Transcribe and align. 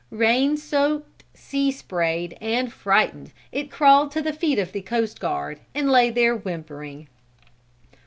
Rain 0.09 0.57
soaked, 0.57 1.23
sea 1.35 1.71
sprayed 1.71 2.35
and 2.41 2.73
frightened 2.73 3.31
it 3.51 3.69
crawled 3.69 4.09
to 4.13 4.21
the 4.23 4.33
feet 4.33 4.57
of 4.57 4.71
the 4.71 4.81
coast 4.81 5.19
guard, 5.19 5.59
and 5.75 5.91
lay 5.91 6.09
there 6.09 6.35
whimpering. 6.35 7.07